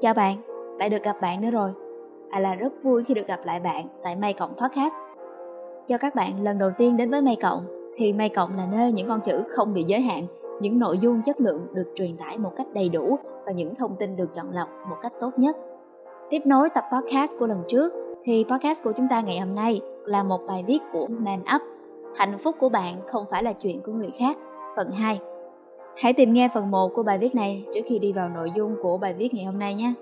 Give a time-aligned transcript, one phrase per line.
[0.00, 0.36] Chào bạn,
[0.78, 1.70] lại được gặp bạn nữa rồi.
[2.30, 4.94] À là rất vui khi được gặp lại bạn tại May Cộng Podcast.
[5.86, 8.92] Cho các bạn lần đầu tiên đến với May Cộng thì May Cộng là nơi
[8.92, 10.26] những con chữ không bị giới hạn,
[10.60, 13.96] những nội dung chất lượng được truyền tải một cách đầy đủ và những thông
[13.96, 15.56] tin được chọn lọc một cách tốt nhất.
[16.30, 17.92] Tiếp nối tập podcast của lần trước
[18.24, 21.62] thì podcast của chúng ta ngày hôm nay là một bài viết của Man Up.
[22.16, 24.36] Hạnh phúc của bạn không phải là chuyện của người khác.
[24.76, 25.20] Phần 2
[26.00, 28.76] Hãy tìm nghe phần 1 của bài viết này trước khi đi vào nội dung
[28.82, 29.92] của bài viết ngày hôm nay nhé.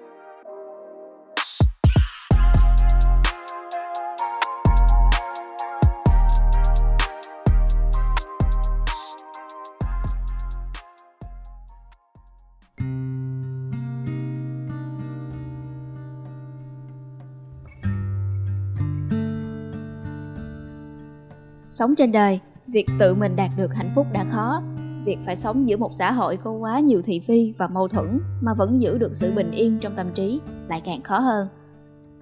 [21.68, 24.62] Sống trên đời, việc tự mình đạt được hạnh phúc đã khó
[25.06, 28.20] việc phải sống giữa một xã hội có quá nhiều thị phi và mâu thuẫn
[28.40, 31.48] mà vẫn giữ được sự bình yên trong tâm trí lại càng khó hơn.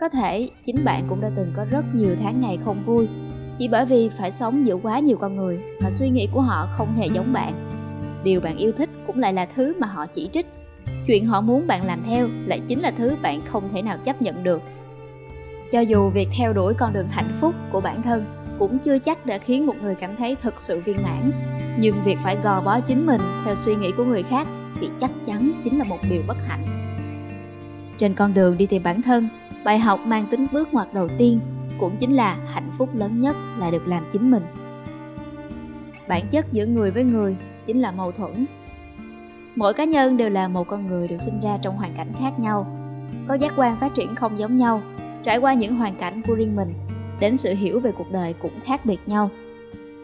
[0.00, 3.08] Có thể chính bạn cũng đã từng có rất nhiều tháng ngày không vui
[3.56, 6.68] chỉ bởi vì phải sống giữa quá nhiều con người mà suy nghĩ của họ
[6.72, 7.70] không hề giống bạn.
[8.24, 10.46] Điều bạn yêu thích cũng lại là thứ mà họ chỉ trích.
[11.06, 14.22] Chuyện họ muốn bạn làm theo lại chính là thứ bạn không thể nào chấp
[14.22, 14.62] nhận được.
[15.70, 18.24] Cho dù việc theo đuổi con đường hạnh phúc của bản thân
[18.58, 22.19] cũng chưa chắc đã khiến một người cảm thấy thực sự viên mãn nhưng việc
[22.22, 24.47] phải gò bó chính mình theo suy nghĩ của người khác
[24.80, 26.64] thì chắc chắn chính là một điều bất hạnh.
[27.97, 29.28] Trên con đường đi tìm bản thân,
[29.64, 31.41] bài học mang tính bước ngoặt đầu tiên
[31.78, 34.42] cũng chính là hạnh phúc lớn nhất là được làm chính mình.
[36.08, 37.36] Bản chất giữa người với người
[37.67, 38.47] chính là mâu thuẫn.
[39.56, 42.39] Mỗi cá nhân đều là một con người được sinh ra trong hoàn cảnh khác
[42.39, 42.67] nhau,
[43.28, 44.83] có giác quan phát triển không giống nhau,
[45.22, 46.75] trải qua những hoàn cảnh của riêng mình,
[47.20, 49.30] đến sự hiểu về cuộc đời cũng khác biệt nhau.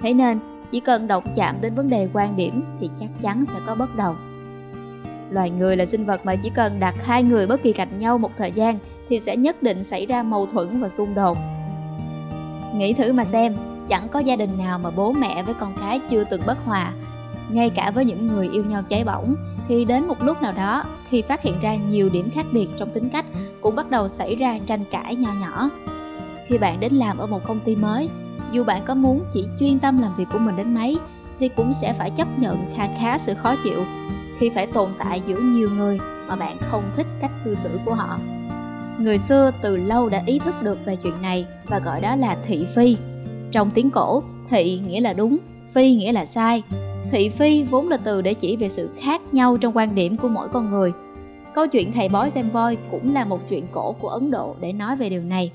[0.03, 0.39] Thế nên
[0.71, 3.97] chỉ cần động chạm đến vấn đề quan điểm thì chắc chắn sẽ có bất
[3.97, 4.17] đồng.
[5.31, 8.19] Loài người là sinh vật mà chỉ cần đặt hai người bất kỳ cạnh nhau
[8.19, 11.39] một thời gian thì sẽ nhất định xảy ra mâu thuẫn và xung đột.
[12.75, 13.57] Nghĩ thử mà xem,
[13.89, 16.93] chẳng có gia đình nào mà bố mẹ với con cái chưa từng bất hòa.
[17.51, 19.35] Ngay cả với những người yêu nhau cháy bỏng,
[19.69, 22.91] thì đến một lúc nào đó, khi phát hiện ra nhiều điểm khác biệt trong
[22.91, 23.25] tính cách,
[23.61, 25.71] cũng bắt đầu xảy ra tranh cãi nho nhỏ.
[26.47, 28.09] Khi bạn đến làm ở một công ty mới
[28.53, 30.99] dù bạn có muốn chỉ chuyên tâm làm việc của mình đến mấy,
[31.39, 33.85] thì cũng sẽ phải chấp nhận kha khá sự khó chịu
[34.39, 37.95] khi phải tồn tại giữa nhiều người mà bạn không thích cách cư xử của
[37.95, 38.19] họ.
[38.99, 42.37] Người xưa từ lâu đã ý thức được về chuyện này và gọi đó là
[42.47, 42.97] thị phi.
[43.51, 45.39] Trong tiếng cổ, thị nghĩa là đúng,
[45.73, 46.63] phi nghĩa là sai.
[47.11, 50.29] Thị phi vốn là từ để chỉ về sự khác nhau trong quan điểm của
[50.29, 50.93] mỗi con người.
[51.55, 54.73] Câu chuyện thầy bói xem voi cũng là một chuyện cổ của ấn độ để
[54.73, 55.53] nói về điều này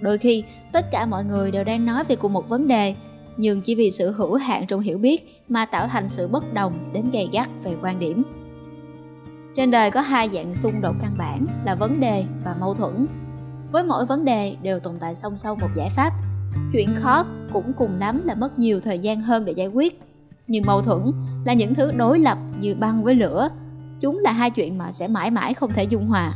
[0.00, 2.94] đôi khi, tất cả mọi người đều đang nói về cùng một vấn đề,
[3.36, 6.90] nhưng chỉ vì sự hữu hạn trong hiểu biết mà tạo thành sự bất đồng
[6.92, 8.22] đến gay gắt về quan điểm.
[9.54, 13.06] Trên đời có hai dạng xung đột căn bản là vấn đề và mâu thuẫn.
[13.72, 16.12] Với mỗi vấn đề đều tồn tại song song một giải pháp.
[16.72, 20.00] Chuyện khó cũng cùng lắm là mất nhiều thời gian hơn để giải quyết.
[20.46, 21.12] Nhưng mâu thuẫn
[21.44, 23.48] là những thứ đối lập như băng với lửa.
[24.00, 26.34] Chúng là hai chuyện mà sẽ mãi mãi không thể dung hòa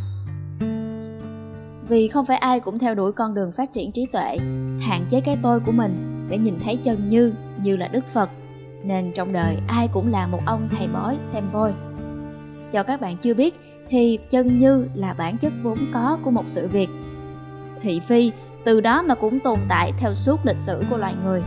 [1.88, 4.36] vì không phải ai cũng theo đuổi con đường phát triển trí tuệ,
[4.80, 8.30] hạn chế cái tôi của mình để nhìn thấy chân như như là đức phật.
[8.82, 11.72] Nên trong đời, ai cũng là một ông thầy bói xem voi.
[12.72, 13.54] Cho các bạn chưa biết,
[13.88, 16.88] thì chân như là bản chất vốn có của một sự việc.
[17.80, 18.32] Thị phi,
[18.64, 21.42] từ đó mà cũng tồn tại theo suốt lịch sử của loài người.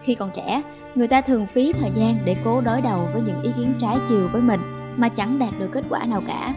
[0.00, 0.62] Khi còn trẻ,
[0.94, 3.96] người ta thường phí thời gian để cố đối đầu với những ý kiến trái
[4.08, 4.60] chiều với mình
[4.96, 6.54] mà chẳng đạt được kết quả nào cả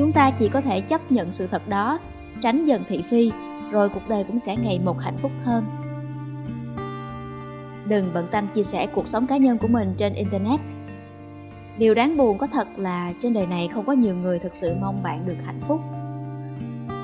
[0.00, 1.98] chúng ta chỉ có thể chấp nhận sự thật đó,
[2.40, 3.32] tránh dần thị phi,
[3.70, 5.64] rồi cuộc đời cũng sẽ ngày một hạnh phúc hơn.
[7.86, 10.60] Đừng bận tâm chia sẻ cuộc sống cá nhân của mình trên internet.
[11.78, 14.74] Điều đáng buồn có thật là trên đời này không có nhiều người thực sự
[14.80, 15.80] mong bạn được hạnh phúc.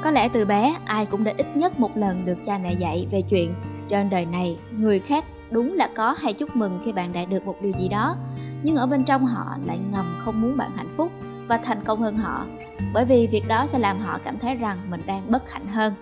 [0.05, 3.07] Có lẽ từ bé, ai cũng đã ít nhất một lần được cha mẹ dạy
[3.11, 3.55] về chuyện,
[3.89, 7.47] trên đời này, người khác đúng là có hay chúc mừng khi bạn đạt được
[7.47, 8.17] một điều gì đó,
[8.63, 11.13] nhưng ở bên trong họ lại ngầm không muốn bạn hạnh phúc
[11.49, 12.47] và thành công hơn họ
[12.93, 15.95] bởi vì việc đó sẽ làm họ cảm thấy rằng mình đang bất hạnh hơn.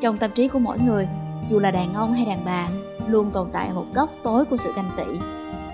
[0.00, 1.08] Trong tâm trí của mỗi người,
[1.50, 2.68] dù là đàn ông hay đàn bà,
[3.06, 5.18] luôn tồn tại một góc tối của sự ganh tị.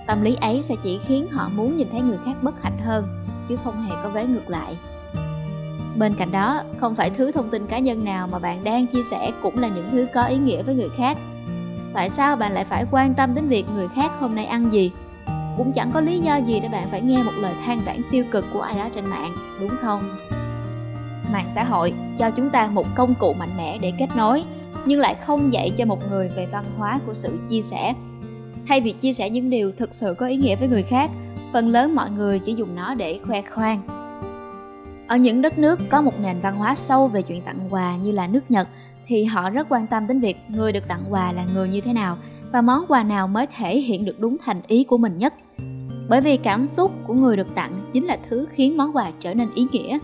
[0.07, 3.25] Tâm lý ấy sẽ chỉ khiến họ muốn nhìn thấy người khác bất hạnh hơn,
[3.49, 4.77] chứ không hề có vế ngược lại.
[5.97, 9.03] Bên cạnh đó, không phải thứ thông tin cá nhân nào mà bạn đang chia
[9.03, 11.19] sẻ cũng là những thứ có ý nghĩa với người khác.
[11.95, 14.93] Tại sao bạn lại phải quan tâm đến việc người khác hôm nay ăn gì?
[15.59, 18.25] Cũng chẳng có lý do gì để bạn phải nghe một lời than vãn tiêu
[18.33, 20.17] cực của ai đó trên mạng, đúng không?
[21.33, 24.45] Mạng xã hội cho chúng ta một công cụ mạnh mẽ để kết nối,
[24.87, 27.95] nhưng lại không dạy cho một người về văn hóa của sự chia sẻ.
[28.69, 31.11] Thay vì chia sẻ những điều thực sự có ý nghĩa với người khác,
[31.53, 33.83] phần lớn mọi người chỉ dùng nó để khoe khoang.
[35.09, 38.13] Ở những đất nước có một nền văn hóa sâu về chuyện tặng quà như
[38.13, 38.69] là nước Nhật,
[39.07, 41.93] thì họ rất quan tâm đến việc người được tặng quà là người như thế
[41.93, 42.17] nào
[42.53, 45.35] và món quà nào mới thể hiện được đúng thành ý của mình nhất.
[46.09, 49.35] Bởi vì cảm xúc của người được tặng chính là thứ khiến món quà trở
[49.35, 49.99] nên ý nghĩa.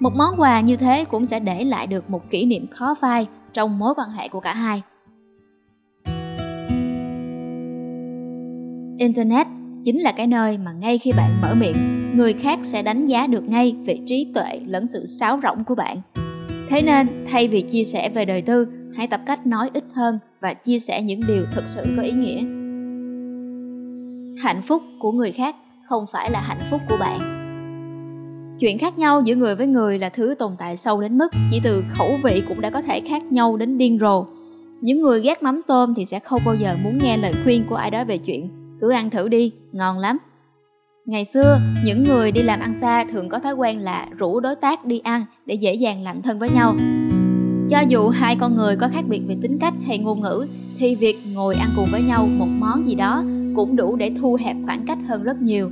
[0.00, 3.26] Một món quà như thế cũng sẽ để lại được một kỷ niệm khó phai
[3.52, 4.82] trong mối quan hệ của cả hai.
[8.98, 9.46] Internet
[9.84, 11.76] chính là cái nơi mà ngay khi bạn mở miệng,
[12.16, 15.74] người khác sẽ đánh giá được ngay về trí tuệ lẫn sự sáo rỗng của
[15.74, 16.00] bạn.
[16.68, 20.18] Thế nên, thay vì chia sẻ về đời tư, hãy tập cách nói ít hơn
[20.40, 22.65] và chia sẻ những điều thực sự có ý nghĩa.
[24.42, 27.20] Hạnh phúc của người khác không phải là hạnh phúc của bạn.
[28.60, 31.60] Chuyện khác nhau giữa người với người là thứ tồn tại sâu đến mức chỉ
[31.64, 34.26] từ khẩu vị cũng đã có thể khác nhau đến điên rồ.
[34.80, 37.76] Những người ghét mắm tôm thì sẽ không bao giờ muốn nghe lời khuyên của
[37.76, 38.48] ai đó về chuyện
[38.80, 40.18] cứ ăn thử đi, ngon lắm.
[41.06, 44.54] Ngày xưa, những người đi làm ăn xa thường có thói quen là rủ đối
[44.54, 46.74] tác đi ăn để dễ dàng làm thân với nhau.
[47.70, 50.46] Cho dù hai con người có khác biệt về tính cách hay ngôn ngữ,
[50.78, 53.24] thì việc ngồi ăn cùng với nhau một món gì đó
[53.56, 55.70] cũng đủ để thu hẹp khoảng cách hơn rất nhiều.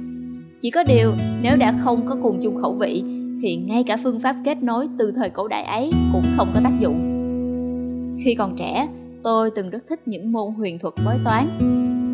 [0.60, 1.12] Chỉ có điều,
[1.42, 3.04] nếu đã không có cùng chung khẩu vị,
[3.42, 6.60] thì ngay cả phương pháp kết nối từ thời cổ đại ấy cũng không có
[6.64, 7.00] tác dụng.
[8.24, 8.88] Khi còn trẻ,
[9.22, 11.48] tôi từng rất thích những môn huyền thuật bói toán.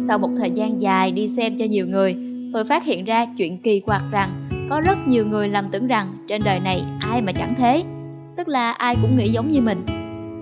[0.01, 2.17] Sau một thời gian dài đi xem cho nhiều người,
[2.53, 6.25] tôi phát hiện ra chuyện kỳ quặc rằng có rất nhiều người lầm tưởng rằng
[6.29, 7.85] trên đời này ai mà chẳng thế
[8.41, 9.79] tức là ai cũng nghĩ giống như mình.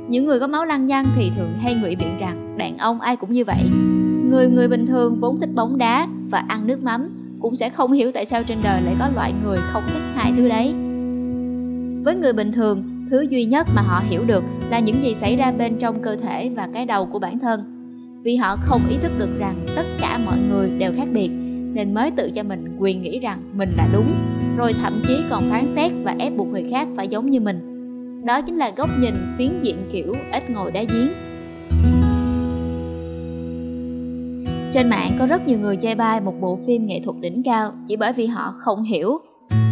[0.08, 3.16] Những người có máu lăng nhăng thì thường hay ngụy biện rằng đàn ông ai
[3.16, 3.62] cũng như vậy.
[4.30, 7.08] Người người bình thường vốn thích bóng đá và ăn nước mắm,
[7.40, 10.32] cũng sẽ không hiểu tại sao trên đời lại có loại người không thích hai
[10.36, 10.74] thứ đấy.
[12.04, 15.36] Với người bình thường, thứ duy nhất mà họ hiểu được là những gì xảy
[15.36, 17.60] ra bên trong cơ thể và cái đầu của bản thân.
[18.22, 21.30] Vì họ không ý thức được rằng tất cả mọi người đều khác biệt,
[21.72, 24.06] nên mới tự cho mình quyền nghĩ rằng mình là đúng,
[24.56, 27.67] rồi thậm chí còn phán xét và ép buộc người khác phải giống như mình
[28.28, 31.08] đó chính là góc nhìn phiến diện kiểu ít ngồi đá giếng.
[34.72, 37.72] Trên mạng có rất nhiều người chê bai một bộ phim nghệ thuật đỉnh cao
[37.86, 39.18] chỉ bởi vì họ không hiểu.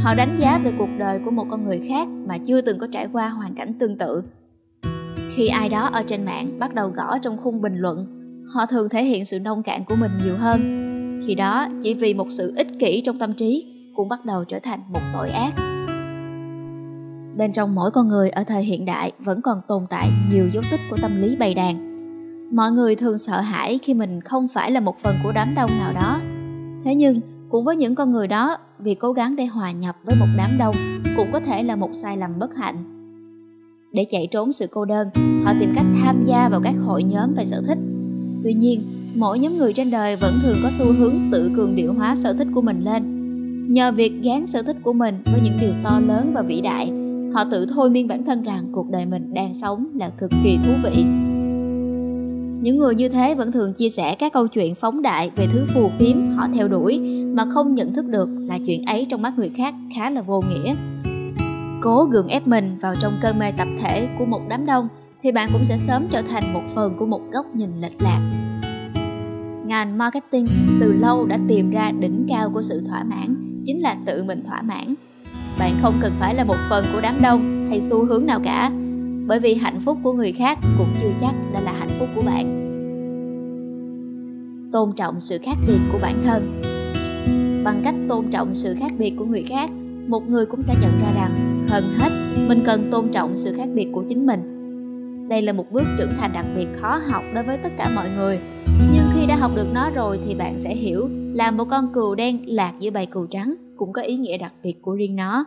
[0.03, 2.87] Họ đánh giá về cuộc đời của một con người khác mà chưa từng có
[2.93, 4.23] trải qua hoàn cảnh tương tự.
[5.35, 8.07] Khi ai đó ở trên mạng bắt đầu gõ trong khung bình luận,
[8.55, 10.61] họ thường thể hiện sự nông cạn của mình nhiều hơn.
[11.27, 13.65] Khi đó, chỉ vì một sự ích kỷ trong tâm trí
[13.97, 15.76] cũng bắt đầu trở thành một tội ác
[17.37, 20.63] bên trong mỗi con người ở thời hiện đại vẫn còn tồn tại nhiều dấu
[20.71, 21.97] tích của tâm lý bày đàn.
[22.57, 25.71] Mọi người thường sợ hãi khi mình không phải là một phần của đám đông
[25.79, 26.21] nào đó.
[26.85, 30.17] Thế nhưng cũng với những con người đó, vì cố gắng để hòa nhập với
[30.21, 30.77] một đám đông
[31.17, 32.77] cũng có thể là một sai lầm bất hạnh.
[33.93, 35.09] Để chạy trốn sự cô đơn,
[35.45, 37.79] họ tìm cách tham gia vào các hội nhóm về sở thích.
[38.43, 38.83] Tuy nhiên,
[39.17, 42.33] mỗi nhóm người trên đời vẫn thường có xu hướng tự cường điệu hóa sở
[42.33, 43.17] thích của mình lên.
[43.73, 46.93] Nhờ việc gán sở thích của mình với những điều to lớn và vĩ đại
[47.35, 50.59] họ tự thôi miên bản thân rằng cuộc đời mình đang sống là cực kỳ
[50.65, 51.05] thú vị.
[52.61, 55.65] Những người như thế vẫn thường chia sẻ các câu chuyện phóng đại về thứ
[55.75, 57.01] phù phiếm họ theo đuổi
[57.35, 60.41] mà không nhận thức được là chuyện ấy trong mắt người khác khá là vô
[60.41, 60.75] nghĩa.
[61.83, 64.89] Cố gượng ép mình vào trong cơn mê tập thể của một đám đông
[65.23, 68.21] thì bạn cũng sẽ sớm trở thành một phần của một góc nhìn lệch lạc.
[69.67, 70.47] Ngành marketing
[70.81, 74.45] từ lâu đã tìm ra đỉnh cao của sự thỏa mãn, chính là tự mình
[74.45, 74.95] thỏa mãn
[75.59, 78.71] bạn không cần phải là một phần của đám đông hay xu hướng nào cả,
[79.27, 82.23] bởi vì hạnh phúc của người khác cũng chưa chắc đã là hạnh phúc của
[82.23, 82.63] bạn.
[84.73, 86.63] Tôn trọng sự khác biệt của bản thân.
[87.65, 89.71] Bằng cách tôn trọng sự khác biệt của người khác,
[90.09, 92.11] một người cũng sẽ nhận ra rằng hơn hết,
[92.49, 94.41] mình cần tôn trọng sự khác biệt của chính mình.
[95.29, 98.07] Đây là một bước trưởng thành đặc biệt khó học đối với tất cả mọi
[98.17, 98.39] người.
[98.93, 102.15] Nhưng khi đã học được nó rồi thì bạn sẽ hiểu là một con cừu
[102.15, 105.45] đen lạc giữa bầy cừu trắng cũng có ý nghĩa đặc biệt của riêng nó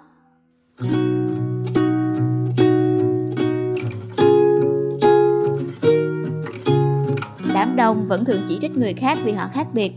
[7.54, 9.92] đám đông vẫn thường chỉ trích người khác vì họ khác biệt.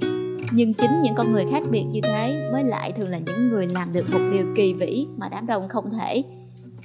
[0.53, 3.67] Nhưng chính những con người khác biệt như thế mới lại thường là những người
[3.67, 6.23] làm được một điều kỳ vĩ mà đám đông không thể.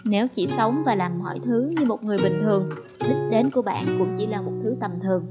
[0.03, 3.61] Nếu chỉ sống và làm mọi thứ như một người bình thường, đích đến của
[3.61, 5.25] bạn cũng chỉ là một thứ tầm thường.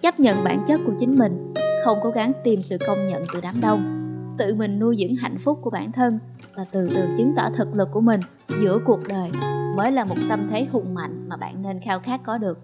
[0.00, 3.40] Chấp nhận bản chất của chính mình, không cố gắng tìm sự công nhận từ
[3.40, 3.99] đám đông
[4.40, 6.18] tự mình nuôi dưỡng hạnh phúc của bản thân
[6.56, 8.20] và từ từ chứng tỏ thực lực của mình
[8.60, 9.30] giữa cuộc đời
[9.76, 12.58] mới là một tâm thế hùng mạnh mà bạn nên khao khát có được.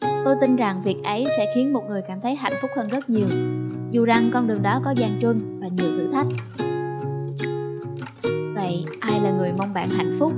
[0.00, 3.10] Tôi tin rằng việc ấy sẽ khiến một người cảm thấy hạnh phúc hơn rất
[3.10, 3.26] nhiều.
[3.90, 6.26] Dù rằng con đường đó có gian truân và nhiều thử thách.
[8.54, 10.32] Vậy ai là người mong bạn hạnh phúc?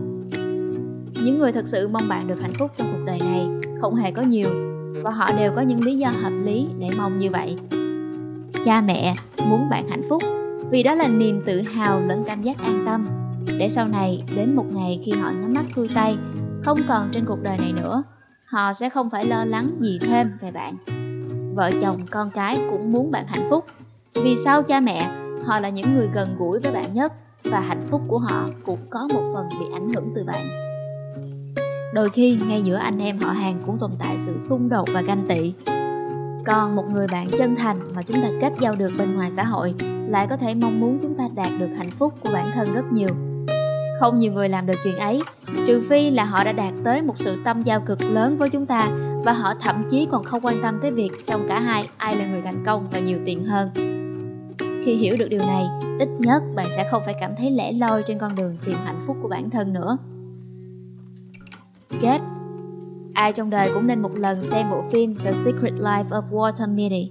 [1.24, 3.46] Những người thật sự mong bạn được hạnh phúc trong cuộc đời này
[3.80, 4.48] không hề có nhiều
[5.02, 7.56] và họ đều có những lý do hợp lý để mong như vậy.
[8.64, 9.14] Cha mẹ
[9.48, 10.22] muốn bạn hạnh phúc
[10.70, 13.08] vì đó là niềm tự hào lẫn cảm giác an tâm.
[13.58, 16.16] Để sau này, đến một ngày khi họ nhắm mắt thui tay,
[16.62, 18.02] không còn trên cuộc đời này nữa,
[18.46, 20.74] họ sẽ không phải lo lắng gì thêm về bạn.
[21.54, 23.64] Vợ chồng, con cái cũng muốn bạn hạnh phúc.
[24.14, 25.10] Vì sau cha mẹ,
[25.44, 27.12] họ là những người gần gũi với bạn nhất
[27.44, 30.46] và hạnh phúc của họ cũng có một phần bị ảnh hưởng từ bạn?
[31.94, 35.00] Đôi khi, ngay giữa anh em họ hàng cũng tồn tại sự xung đột và
[35.00, 35.52] ganh tị.
[36.46, 39.44] Còn một người bạn chân thành mà chúng ta kết giao được bên ngoài xã
[39.44, 39.74] hội
[40.08, 42.84] lại có thể mong muốn chúng ta đạt được hạnh phúc của bản thân rất
[42.92, 43.08] nhiều.
[44.00, 45.22] Không nhiều người làm được chuyện ấy,
[45.66, 48.66] trừ phi là họ đã đạt tới một sự tâm giao cực lớn với chúng
[48.66, 48.88] ta
[49.24, 52.26] và họ thậm chí còn không quan tâm tới việc trong cả hai ai là
[52.26, 53.70] người thành công và nhiều tiền hơn.
[54.84, 55.64] Khi hiểu được điều này,
[55.98, 59.00] ít nhất bạn sẽ không phải cảm thấy lẻ loi trên con đường tìm hạnh
[59.06, 59.96] phúc của bản thân nữa.
[62.00, 62.20] Kết.
[63.14, 66.74] Ai trong đời cũng nên một lần xem bộ phim The Secret Life of Walter
[66.74, 67.10] Mitty.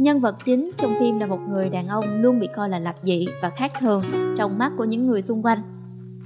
[0.00, 2.94] Nhân vật chính trong phim là một người đàn ông luôn bị coi là lập
[3.02, 4.02] dị và khác thường
[4.36, 5.58] trong mắt của những người xung quanh.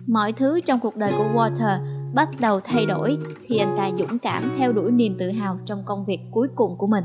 [0.07, 1.79] Mọi thứ trong cuộc đời của Walter
[2.15, 5.83] bắt đầu thay đổi khi anh ta dũng cảm theo đuổi niềm tự hào trong
[5.85, 7.05] công việc cuối cùng của mình.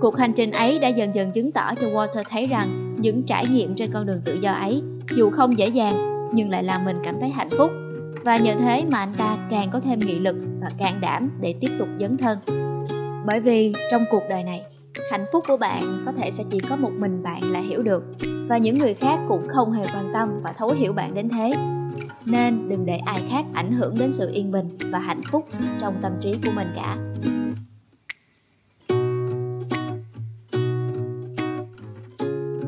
[0.00, 3.46] Cuộc hành trình ấy đã dần dần chứng tỏ cho Walter thấy rằng những trải
[3.46, 4.82] nghiệm trên con đường tự do ấy,
[5.16, 7.70] dù không dễ dàng, nhưng lại làm mình cảm thấy hạnh phúc
[8.24, 11.54] và nhờ thế mà anh ta càng có thêm nghị lực và can đảm để
[11.60, 12.38] tiếp tục dấn thân.
[13.26, 14.62] Bởi vì trong cuộc đời này
[15.10, 18.04] hạnh phúc của bạn có thể sẽ chỉ có một mình bạn là hiểu được
[18.48, 21.52] và những người khác cũng không hề quan tâm và thấu hiểu bạn đến thế
[22.24, 25.48] nên đừng để ai khác ảnh hưởng đến sự yên bình và hạnh phúc
[25.78, 26.96] trong tâm trí của mình cả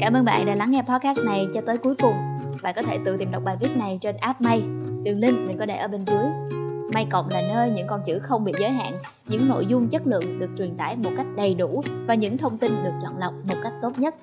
[0.00, 2.14] Cảm ơn bạn đã lắng nghe podcast này cho tới cuối cùng.
[2.62, 4.62] Bạn có thể tự tìm đọc bài viết này trên app May.
[5.02, 6.24] Đường link mình có để ở bên dưới.
[6.94, 10.06] May Cộng là nơi những con chữ không bị giới hạn, những nội dung chất
[10.06, 13.32] lượng được truyền tải một cách đầy đủ và những thông tin được chọn lọc
[13.48, 14.14] một cách tốt nhất.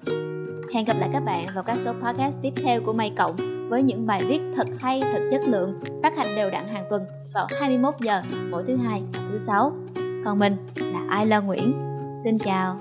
[0.74, 3.36] Hẹn gặp lại các bạn vào các số podcast tiếp theo của May Cộng
[3.70, 7.06] với những bài viết thật hay, thật chất lượng, phát hành đều đặn hàng tuần
[7.34, 9.72] vào 21 giờ mỗi thứ hai và thứ sáu.
[10.26, 11.74] Còn mình là Ai Lo Nguyễn.
[12.24, 12.76] Xin chào